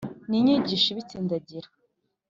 n’inyigisho 0.29 0.87
ibitsindagira... 0.93 1.67